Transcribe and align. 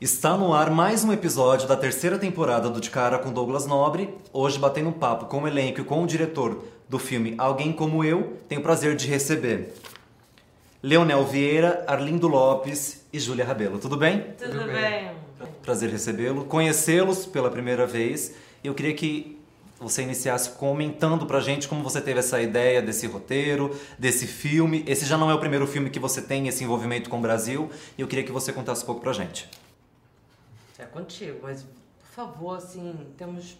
Está 0.00 0.34
no 0.34 0.54
ar 0.54 0.70
mais 0.70 1.04
um 1.04 1.12
episódio 1.12 1.68
da 1.68 1.76
terceira 1.76 2.18
temporada 2.18 2.70
do 2.70 2.80
De 2.80 2.88
Cara 2.88 3.18
com 3.18 3.30
Douglas 3.30 3.66
Nobre. 3.66 4.08
Hoje, 4.32 4.58
batendo 4.58 4.88
um 4.88 4.92
papo 4.92 5.26
com 5.26 5.42
o 5.42 5.46
elenco 5.46 5.82
e 5.82 5.84
com 5.84 6.02
o 6.02 6.06
diretor 6.06 6.64
do 6.88 6.98
filme 6.98 7.34
Alguém 7.36 7.70
Como 7.70 8.02
Eu, 8.02 8.38
tenho 8.48 8.62
o 8.62 8.64
prazer 8.64 8.96
de 8.96 9.06
receber 9.06 9.74
Leonel 10.82 11.26
Vieira, 11.26 11.84
Arlindo 11.86 12.28
Lopes 12.28 13.04
e 13.12 13.20
Júlia 13.20 13.44
Rabelo. 13.44 13.78
Tudo 13.78 13.94
bem? 13.98 14.24
Tudo, 14.38 14.60
Tudo 14.60 14.72
bem. 14.72 15.10
Prazer 15.60 15.90
recebê-lo, 15.90 16.46
conhecê-los 16.46 17.26
pela 17.26 17.50
primeira 17.50 17.86
vez. 17.86 18.34
Eu 18.64 18.72
queria 18.72 18.94
que 18.94 19.38
você 19.78 20.00
iniciasse 20.00 20.48
comentando 20.52 21.26
pra 21.26 21.40
gente 21.40 21.68
como 21.68 21.82
você 21.82 22.00
teve 22.00 22.20
essa 22.20 22.40
ideia 22.40 22.80
desse 22.80 23.06
roteiro, 23.06 23.76
desse 23.98 24.26
filme. 24.26 24.82
Esse 24.86 25.04
já 25.04 25.18
não 25.18 25.30
é 25.30 25.34
o 25.34 25.38
primeiro 25.38 25.66
filme 25.66 25.90
que 25.90 25.98
você 25.98 26.22
tem 26.22 26.48
esse 26.48 26.64
envolvimento 26.64 27.10
com 27.10 27.18
o 27.18 27.20
Brasil, 27.20 27.70
e 27.98 28.00
eu 28.00 28.08
queria 28.08 28.24
que 28.24 28.32
você 28.32 28.50
contasse 28.50 28.82
um 28.82 28.86
pouco 28.86 29.02
pra 29.02 29.12
gente. 29.12 29.46
É 30.80 30.86
contigo, 30.86 31.40
mas 31.42 31.62
por 31.62 32.06
favor, 32.14 32.56
assim, 32.56 33.12
temos. 33.16 33.56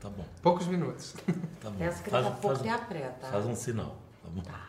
Tá 0.00 0.08
bom. 0.08 0.24
Poucos 0.42 0.66
minutos. 0.66 1.14
Tá 1.60 1.70
bom. 1.70 1.76
Pensa 1.78 2.02
que 2.02 2.10
daqui 2.10 2.26
a 2.28 2.30
pouco 2.32 2.58
tem 2.58 2.70
a 2.72 2.78
preta. 2.78 3.26
Faz 3.30 3.46
um 3.46 3.54
sinal, 3.54 3.96
tá 4.22 4.28
bom? 4.30 4.42
Tá. 4.42 4.60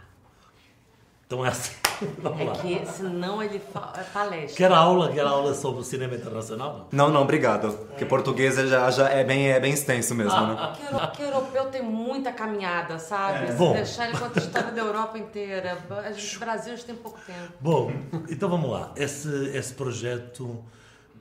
Então 1.27 1.43
é 1.43 1.49
assim. 1.49 1.73
Vamos 2.19 2.39
É 2.39 2.43
lá. 2.43 2.53
que 2.57 2.85
senão 2.85 3.41
ele 3.41 3.57
fa... 3.57 3.93
é 3.97 4.03
palestra. 4.03 4.55
Quer 4.57 4.71
aula? 4.71 5.11
Quer 5.11 5.25
aula 5.25 5.53
sobre 5.55 5.81
o 5.81 5.83
cinema 5.83 6.13
internacional? 6.13 6.87
Não? 6.91 7.09
Não, 7.09 7.21
obrigado. 7.23 7.71
Porque 7.87 8.05
português 8.05 8.55
já, 8.69 8.91
já 8.91 9.09
é, 9.09 9.23
bem, 9.23 9.47
é 9.49 9.59
bem 9.59 9.73
extenso 9.73 10.13
mesmo, 10.13 10.39
né? 10.47 10.73
Que, 10.77 10.83
euro- 10.93 11.11
que 11.11 11.21
europeu 11.23 11.65
tem 11.71 11.81
muita 11.81 12.31
caminhada, 12.31 12.99
sabe? 12.99 13.47
Se 13.47 13.53
Bom. 13.53 13.73
deixar 13.73 14.07
ele 14.09 14.17
conta 14.19 14.39
a 14.39 14.43
história 14.43 14.71
da 14.71 14.81
Europa 14.81 15.17
inteira. 15.17 15.77
A 16.05 16.11
gente, 16.11 16.37
Brasil, 16.37 16.73
a 16.73 16.75
gente 16.75 16.85
tem 16.85 16.95
pouco 16.95 17.17
tempo. 17.25 17.53
Bom, 17.59 17.91
então 18.29 18.47
vamos 18.47 18.69
lá. 18.69 18.91
Esse, 18.95 19.29
esse 19.55 19.73
projeto 19.73 20.63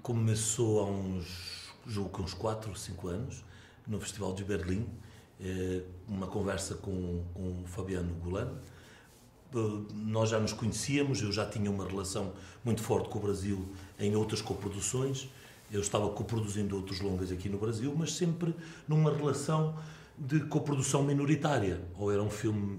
começou 0.04 0.80
há 0.80 0.84
uns, 0.84 1.72
julgo 1.86 2.10
que 2.10 2.22
uns 2.22 2.34
4 2.34 2.68
ou 2.68 2.76
5 2.76 3.08
anos, 3.08 3.42
no 3.86 3.98
Festival 3.98 4.34
de 4.34 4.44
Berlim, 4.44 4.86
eh, 5.40 5.80
uma 6.06 6.26
conversa 6.26 6.74
com, 6.74 7.24
com 7.32 7.62
o 7.62 7.66
Fabiano 7.66 8.14
Golan. 8.16 8.52
Eh, 9.54 9.58
Nós 9.94 10.28
já 10.28 10.38
nos 10.38 10.52
conhecíamos, 10.52 11.22
eu 11.22 11.32
já 11.32 11.46
tinha 11.46 11.70
uma 11.70 11.88
relação 11.88 12.34
muito 12.62 12.82
forte 12.82 13.08
com 13.08 13.18
o 13.18 13.22
Brasil 13.22 13.66
em 13.98 14.14
outras 14.14 14.42
coproduções. 14.42 15.26
Eu 15.72 15.80
estava 15.80 16.10
coproduzindo 16.10 16.76
outros 16.76 17.00
longas 17.00 17.32
aqui 17.32 17.48
no 17.48 17.56
Brasil, 17.56 17.94
mas 17.96 18.12
sempre 18.12 18.54
numa 18.86 19.10
relação 19.10 19.74
de 20.18 20.38
coprodução 20.40 21.02
minoritária. 21.02 21.80
Ou 21.98 22.12
era 22.12 22.22
um 22.22 22.30
filme 22.30 22.78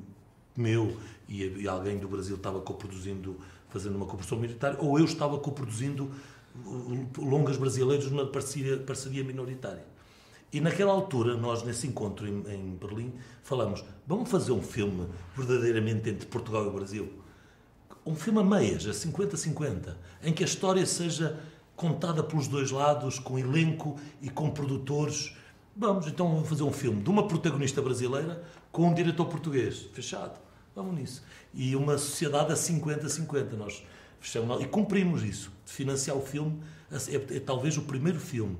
meu 0.55 0.95
e, 1.27 1.67
alguém 1.67 1.97
do 1.97 2.07
Brasil 2.07 2.35
estava 2.35 2.61
coproduzindo, 2.61 3.39
fazendo 3.69 3.95
uma 3.95 4.05
coprodução 4.05 4.37
minoritária, 4.37 4.77
ou 4.79 4.99
eu 4.99 5.05
estava 5.05 5.39
coproduzindo 5.39 6.11
longas 7.17 7.57
brasileiros 7.57 8.09
numa 8.09 8.25
parceria, 8.25 8.77
parceria 8.77 9.23
minoritária. 9.23 9.85
E 10.51 10.61
naquela 10.61 10.93
altura, 10.93 11.35
nós 11.35 11.63
nesse 11.63 11.85
encontro 11.87 12.27
em, 12.27 12.43
em 12.49 12.75
Berlim, 12.75 13.13
falamos: 13.43 13.83
vamos 14.07 14.29
fazer 14.29 14.51
um 14.51 14.61
filme 14.61 15.07
verdadeiramente 15.35 16.09
entre 16.09 16.25
Portugal 16.27 16.63
e 16.65 16.67
o 16.67 16.71
Brasil. 16.71 17.11
Um 18.05 18.15
filme 18.15 18.39
a 18.39 18.43
meias, 18.43 18.85
a 18.85 18.91
50-50, 18.91 19.95
em 20.23 20.31
que 20.31 20.43
a 20.43 20.45
história 20.45 20.85
seja 20.85 21.39
contada 21.75 22.23
pelos 22.23 22.47
dois 22.47 22.71
lados, 22.71 23.19
com 23.19 23.37
elenco 23.37 23.99
e 24.21 24.29
com 24.29 24.49
produtores. 24.49 25.35
Vamos, 25.75 26.07
então 26.07 26.29
vamos 26.29 26.47
fazer 26.47 26.63
um 26.63 26.71
filme 26.71 27.01
de 27.01 27.09
uma 27.09 27.27
protagonista 27.27 27.81
brasileira 27.81 28.41
com 28.71 28.87
um 28.87 28.93
diretor 28.93 29.25
português. 29.25 29.89
Fechado. 29.91 30.39
Vamos 30.75 30.95
nisso. 30.95 31.23
E 31.53 31.75
uma 31.75 31.97
sociedade 31.97 32.51
a 32.51 32.55
50-50. 32.55 33.53
Nós 33.53 33.83
e 34.59 34.65
cumprimos 34.65 35.23
isso. 35.23 35.51
De 35.65 35.71
financiar 35.71 36.17
o 36.17 36.21
filme. 36.21 36.59
É, 36.91 37.35
é 37.35 37.39
talvez 37.39 37.77
o 37.77 37.81
primeiro 37.83 38.19
filme 38.19 38.57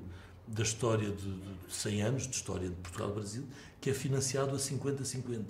da 0.47 0.63
história 0.63 1.09
de, 1.09 1.31
de 1.67 1.73
100 1.73 2.01
anos, 2.01 2.28
de 2.28 2.35
história 2.35 2.69
de 2.69 2.75
Portugal 2.75 3.09
e 3.09 3.13
Brasil, 3.13 3.44
que 3.81 3.90
é 3.90 3.94
financiado 3.94 4.56
a 4.56 4.59
50-50. 4.59 5.45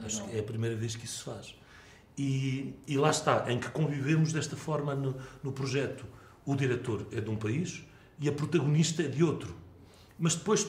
Acho 0.00 0.24
que 0.24 0.36
é 0.36 0.40
a 0.40 0.42
primeira 0.42 0.76
vez 0.76 0.94
que 0.94 1.04
isso 1.04 1.18
se 1.18 1.24
faz. 1.24 1.54
E, 2.16 2.74
e 2.86 2.96
lá 2.96 3.10
está, 3.10 3.50
em 3.50 3.58
que 3.58 3.68
convivemos 3.70 4.32
desta 4.32 4.56
forma 4.56 4.94
no, 4.94 5.14
no 5.42 5.52
projeto. 5.52 6.04
O 6.44 6.54
diretor 6.54 7.06
é 7.12 7.20
de 7.20 7.30
um 7.30 7.36
país 7.36 7.84
e 8.18 8.28
a 8.28 8.32
protagonista 8.32 9.02
é 9.02 9.08
de 9.08 9.22
outro. 9.22 9.54
Mas 10.18 10.34
depois 10.34 10.66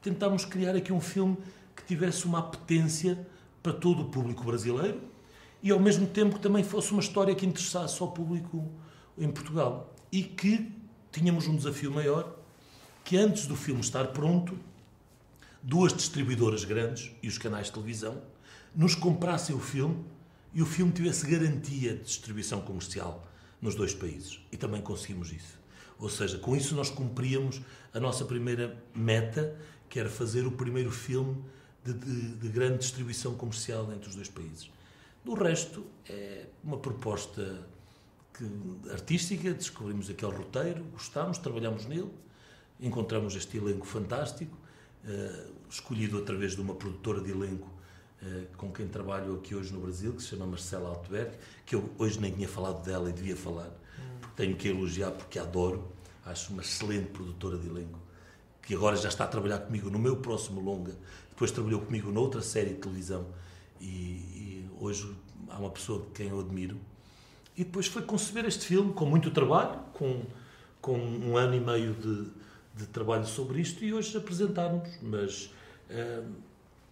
tentámos 0.00 0.44
criar 0.44 0.76
aqui 0.76 0.92
um 0.92 1.00
filme 1.00 1.36
que 1.74 1.84
tivesse 1.84 2.24
uma 2.26 2.38
apetência 2.38 3.26
para 3.62 3.72
todo 3.72 4.02
o 4.02 4.04
público 4.06 4.44
brasileiro 4.44 5.00
e 5.62 5.70
ao 5.70 5.78
mesmo 5.78 6.06
tempo 6.06 6.36
que 6.36 6.40
também 6.40 6.64
fosse 6.64 6.90
uma 6.92 7.00
história 7.00 7.34
que 7.34 7.46
interessasse 7.46 8.02
ao 8.02 8.10
público 8.10 8.68
em 9.16 9.30
Portugal. 9.30 9.94
E 10.10 10.22
que 10.22 10.72
tínhamos 11.12 11.46
um 11.46 11.56
desafio 11.56 11.90
maior, 11.90 12.36
que 13.04 13.16
antes 13.16 13.46
do 13.46 13.54
filme 13.56 13.80
estar 13.80 14.08
pronto, 14.08 14.58
duas 15.62 15.92
distribuidoras 15.92 16.64
grandes 16.64 17.12
e 17.22 17.28
os 17.28 17.38
canais 17.38 17.66
de 17.66 17.72
televisão 17.72 18.20
nos 18.74 18.94
comprassem 18.94 19.54
o 19.54 19.60
filme 19.60 20.04
e 20.54 20.60
o 20.60 20.66
filme 20.66 20.92
tivesse 20.92 21.26
garantia 21.26 21.94
de 21.96 22.02
distribuição 22.04 22.60
comercial 22.60 23.26
nos 23.60 23.74
dois 23.74 23.94
países. 23.94 24.40
E 24.50 24.56
também 24.56 24.82
conseguimos 24.82 25.32
isso. 25.32 25.58
Ou 25.98 26.08
seja, 26.08 26.38
com 26.38 26.56
isso 26.56 26.74
nós 26.74 26.90
cumpríamos 26.90 27.60
a 27.94 28.00
nossa 28.00 28.24
primeira 28.24 28.76
meta, 28.94 29.56
que 29.88 30.00
era 30.00 30.08
fazer 30.10 30.46
o 30.46 30.50
primeiro 30.50 30.90
filme 30.90 31.36
de, 31.84 31.92
de- 31.92 32.34
de 32.36 32.48
grande 32.48 32.78
distribuição 32.78 33.34
comercial 33.34 33.90
entre 33.92 34.08
os 34.08 34.14
dois 34.16 34.28
países. 34.28 34.68
Do 35.24 35.34
resto, 35.34 35.84
é 36.08 36.46
uma 36.64 36.78
proposta 36.78 37.64
que- 38.34 38.90
artística, 38.90 39.52
descobrimos 39.54 40.10
aquele 40.10 40.32
roteiro, 40.32 40.82
gostámos, 40.92 41.38
trabalhamos 41.38 41.86
nele, 41.86 42.10
encontramos 42.80 43.36
este 43.36 43.56
elenco 43.58 43.86
fantástico, 43.86 44.56
eh, 45.04 45.46
escolhido 45.70 46.18
através 46.18 46.54
de 46.56 46.60
uma 46.60 46.74
produtora 46.74 47.20
de 47.20 47.30
elenco 47.30 47.70
eh, 48.24 48.46
com 48.56 48.70
quem 48.72 48.88
trabalho 48.88 49.34
aqui 49.36 49.54
hoje 49.54 49.72
no 49.72 49.80
Brasil, 49.80 50.12
que 50.12 50.22
se 50.22 50.28
chama 50.28 50.46
Marcela 50.46 50.88
Altberg, 50.88 51.36
que 51.66 51.74
eu 51.76 51.88
hoje 51.98 52.20
nem 52.20 52.32
tinha 52.32 52.48
falado 52.48 52.84
dela 52.84 53.08
e 53.08 53.12
devia 53.12 53.36
falar, 53.36 53.70
porque 54.20 54.34
tenho 54.36 54.56
que 54.56 54.68
elogiar 54.68 55.10
porque 55.12 55.38
adoro, 55.38 55.88
acho 56.24 56.52
uma 56.52 56.62
excelente 56.62 57.08
produtora 57.10 57.56
de 57.58 57.68
elenco, 57.68 57.98
que 58.60 58.74
agora 58.74 58.96
já 58.96 59.08
está 59.08 59.24
a 59.24 59.28
trabalhar 59.28 59.58
comigo 59.58 59.88
no 59.90 59.98
meu 59.98 60.16
próximo 60.16 60.60
longa, 60.60 60.96
depois 61.30 61.50
trabalhou 61.50 61.80
comigo 61.80 62.10
noutra 62.12 62.40
série 62.40 62.70
de 62.70 62.76
televisão 62.80 63.26
e, 63.82 63.86
e 63.86 64.70
hoje 64.78 65.14
há 65.48 65.58
uma 65.58 65.70
pessoa 65.70 66.00
de 66.00 66.10
quem 66.12 66.28
eu 66.28 66.40
admiro. 66.40 66.78
E 67.56 67.64
depois 67.64 67.86
foi 67.86 68.02
conceber 68.02 68.44
este 68.46 68.66
filme 68.66 68.92
com 68.92 69.04
muito 69.04 69.30
trabalho, 69.30 69.80
com, 69.92 70.22
com 70.80 70.96
um 70.96 71.36
ano 71.36 71.54
e 71.54 71.60
meio 71.60 71.94
de, 71.94 72.30
de 72.74 72.86
trabalho 72.86 73.26
sobre 73.26 73.60
isto 73.60 73.84
e 73.84 73.92
hoje 73.92 74.16
apresentarmos. 74.16 74.88
Mas 75.02 75.52
eh, 75.90 76.22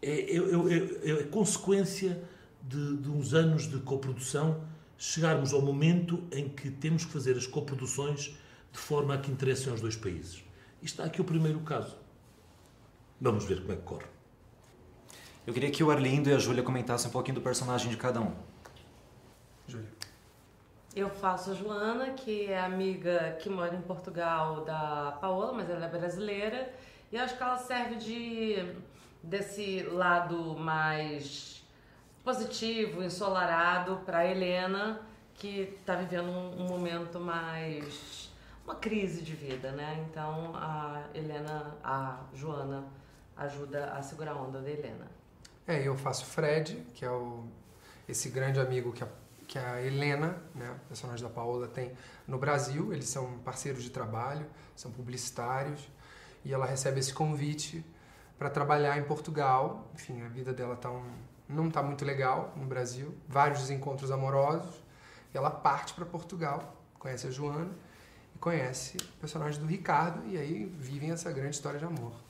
é, 0.03 0.11
é, 0.11 0.37
é, 0.37 1.11
é, 1.11 1.21
é 1.21 1.23
consequência 1.25 2.23
de, 2.63 2.97
de 2.99 3.09
uns 3.09 3.33
anos 3.33 3.71
de 3.71 3.79
coprodução 3.79 4.63
chegarmos 4.99 5.55
ao 5.55 5.63
momento 5.63 6.23
em 6.31 6.47
que 6.47 6.71
temos 6.71 7.07
que 7.07 7.13
fazer 7.13 7.35
as 7.37 7.47
coproduções 7.47 8.37
de 8.71 8.79
forma 8.79 9.15
a 9.15 9.19
que 9.19 9.31
interessem 9.31 9.73
aos 9.73 9.81
dois 9.81 9.97
países. 9.97 10.45
E 10.83 10.85
está 10.85 11.05
aqui 11.05 11.21
o 11.21 11.25
primeiro 11.25 11.61
caso. 11.61 11.97
Vamos 13.19 13.45
ver 13.45 13.61
como 13.61 13.73
é 13.73 13.77
que 13.77 13.83
corre. 13.83 14.20
Eu 15.47 15.55
queria 15.55 15.71
que 15.71 15.83
o 15.83 15.91
Arlindo 15.91 16.29
e 16.29 16.35
a 16.35 16.39
Júlia 16.39 16.63
comentassem 16.63 17.09
um 17.09 17.13
pouquinho 17.13 17.37
do 17.37 17.41
personagem 17.41 17.91
de 17.91 17.97
cada 17.97 18.21
um. 18.21 18.33
Júlia. 19.67 19.89
Eu 20.95 21.09
faço 21.09 21.53
a 21.53 21.55
Joana, 21.55 22.11
que 22.11 22.47
é 22.47 22.61
amiga 22.61 23.39
que 23.41 23.49
mora 23.49 23.75
em 23.75 23.81
Portugal 23.81 24.65
da 24.65 25.17
Paola, 25.21 25.53
mas 25.53 25.71
ela 25.71 25.87
é 25.87 25.89
brasileira. 25.89 26.73
E 27.11 27.17
eu 27.17 27.23
acho 27.23 27.37
que 27.37 27.43
ela 27.43 27.57
serve 27.57 27.97
de 27.97 28.75
desse 29.23 29.83
lado 29.83 30.57
mais 30.59 31.65
positivo, 32.23 33.03
ensolarado 33.03 33.97
para 34.05 34.27
Helena, 34.27 35.01
que 35.35 35.75
está 35.79 35.95
vivendo 35.95 36.29
um, 36.29 36.63
um 36.63 36.69
momento 36.69 37.19
mais 37.19 38.31
uma 38.65 38.75
crise 38.75 39.23
de 39.23 39.35
vida, 39.35 39.73
né? 39.73 40.07
Então 40.09 40.53
a 40.55 41.05
Helena, 41.15 41.77
a 41.83 42.19
Joana 42.35 42.85
ajuda 43.37 43.93
a 43.93 44.03
segurar 44.03 44.33
a 44.33 44.37
onda 44.37 44.61
da 44.61 44.71
Helena. 44.71 45.20
É, 45.71 45.87
eu 45.87 45.97
faço 45.97 46.27
Fred, 46.27 46.85
que 46.95 47.05
é 47.05 47.11
o, 47.13 47.45
esse 48.09 48.29
grande 48.29 48.59
amigo 48.59 48.93
que 48.93 49.05
a, 49.05 49.09
que 49.47 49.57
a 49.57 49.81
Helena, 49.81 50.37
né, 50.53 50.75
personagem 50.89 51.23
da 51.25 51.33
Paola, 51.33 51.69
tem 51.69 51.93
no 52.27 52.39
Brasil. 52.39 52.93
Eles 52.93 53.09
são 53.09 53.39
parceiros 53.45 53.85
de 53.85 53.91
trabalho, 53.91 54.45
são 54.75 54.91
publicitários, 54.91 55.89
e 56.45 56.53
ela 56.53 56.67
recebe 56.67 56.99
esse 56.99 57.15
convite 57.15 57.85
para 58.37 58.51
trabalhar 58.51 58.99
em 58.99 59.05
Portugal. 59.05 59.89
Enfim, 59.95 60.23
a 60.23 60.29
vida 60.29 60.53
dela 60.53 60.75
tá 60.75 60.91
um, 60.91 61.09
não 61.49 61.69
está 61.69 61.85
muito 61.85 62.05
legal 62.05 62.53
no 62.57 62.67
Brasil, 62.67 63.15
vários 63.29 63.61
desencontros 63.61 64.11
amorosos, 64.11 64.75
e 65.33 65.39
ela 65.39 65.53
parte 65.53 65.95
para 65.95 66.05
Portugal, 66.05 66.83
conhece 66.99 67.29
a 67.29 67.31
Joana 67.31 67.71
e 68.35 68.39
conhece 68.41 68.97
o 68.97 69.21
personagem 69.21 69.61
do 69.61 69.69
Ricardo, 69.69 70.27
e 70.27 70.37
aí 70.37 70.65
vivem 70.65 71.13
essa 71.13 71.31
grande 71.31 71.55
história 71.55 71.79
de 71.79 71.85
amor. 71.85 72.30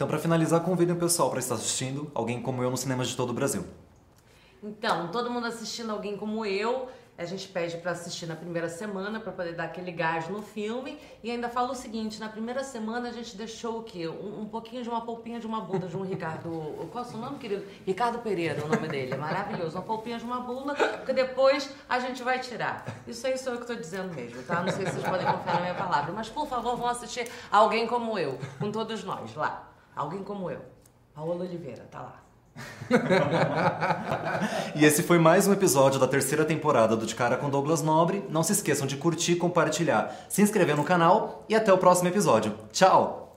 Então, 0.00 0.08
para 0.08 0.18
finalizar, 0.18 0.62
convidem 0.62 0.94
o 0.94 0.98
pessoal 0.98 1.28
para 1.28 1.40
estar 1.40 1.56
assistindo 1.56 2.10
Alguém 2.14 2.40
Como 2.40 2.62
Eu 2.62 2.70
nos 2.70 2.80
cinemas 2.80 3.06
de 3.06 3.14
todo 3.14 3.28
o 3.28 3.32
Brasil. 3.34 3.66
Então, 4.62 5.08
todo 5.08 5.30
mundo 5.30 5.46
assistindo 5.46 5.90
alguém 5.92 6.16
como 6.16 6.46
eu, 6.46 6.88
A 7.20 7.26
gente 7.26 7.48
pede 7.48 7.76
para 7.76 7.90
assistir 7.90 8.24
na 8.24 8.34
primeira 8.34 8.66
semana 8.66 9.20
para 9.20 9.30
poder 9.30 9.52
dar 9.52 9.64
aquele 9.64 9.92
gás 9.92 10.26
no 10.30 10.40
filme 10.40 10.98
e 11.22 11.30
ainda 11.30 11.50
fala 11.50 11.72
o 11.72 11.74
seguinte: 11.74 12.18
na 12.18 12.30
primeira 12.30 12.64
semana 12.64 13.10
a 13.10 13.12
gente 13.12 13.36
deixou 13.36 13.80
o 13.80 13.82
quê? 13.82 14.08
Um, 14.08 14.40
um 14.40 14.46
pouquinho 14.46 14.82
de 14.82 14.88
uma 14.88 15.02
polpinha 15.02 15.38
de 15.38 15.46
uma 15.46 15.60
bunda 15.60 15.86
de 15.86 15.94
um 15.98 16.00
Ricardo. 16.00 16.48
Qual 16.90 17.04
é 17.04 17.06
o 17.06 17.10
seu 17.10 17.18
nome, 17.18 17.36
querido? 17.36 17.66
Ricardo 17.86 18.20
Pereira, 18.20 18.64
o 18.64 18.68
nome 18.68 18.88
dele. 18.88 19.14
Maravilhoso. 19.18 19.76
Uma 19.76 19.84
polpinha 19.84 20.18
de 20.18 20.24
uma 20.24 20.40
bunda 20.40 20.74
que 21.04 21.12
depois 21.12 21.70
a 21.86 21.98
gente 21.98 22.22
vai 22.22 22.38
tirar. 22.38 22.86
Isso 23.06 23.26
aí 23.26 23.36
sou 23.36 23.52
eu 23.52 23.58
que 23.58 23.64
estou 23.64 23.76
dizendo 23.76 24.14
mesmo, 24.14 24.42
tá? 24.44 24.62
Não 24.62 24.72
sei 24.72 24.86
se 24.86 24.92
vocês 24.92 25.04
podem 25.06 25.26
confiar 25.26 25.56
na 25.56 25.60
minha 25.60 25.74
palavra. 25.74 26.14
Mas 26.14 26.30
por 26.30 26.48
favor, 26.48 26.74
vão 26.74 26.88
assistir 26.88 27.30
Alguém 27.50 27.86
Como 27.86 28.18
Eu, 28.18 28.38
com 28.58 28.72
todos 28.72 29.04
nós 29.04 29.34
lá. 29.34 29.69
Alguém 29.94 30.22
Como 30.22 30.50
Eu. 30.50 30.60
Paola 31.14 31.44
Oliveira, 31.44 31.86
tá 31.90 32.00
lá. 32.00 32.20
e 34.74 34.84
esse 34.84 35.02
foi 35.02 35.18
mais 35.18 35.46
um 35.46 35.52
episódio 35.52 36.00
da 36.00 36.08
terceira 36.08 36.44
temporada 36.44 36.96
do 36.96 37.06
De 37.06 37.14
Cara 37.14 37.36
com 37.36 37.48
Douglas 37.48 37.82
Nobre. 37.82 38.24
Não 38.28 38.42
se 38.42 38.52
esqueçam 38.52 38.86
de 38.86 38.96
curtir, 38.96 39.36
compartilhar, 39.36 40.14
se 40.28 40.42
inscrever 40.42 40.76
no 40.76 40.84
canal 40.84 41.44
e 41.48 41.54
até 41.54 41.72
o 41.72 41.78
próximo 41.78 42.08
episódio. 42.08 42.54
Tchau! 42.72 43.29